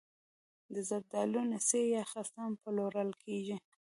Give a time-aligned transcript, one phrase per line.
[0.73, 3.57] د زردالو نڅي یا خسته هم پلورل کیږي.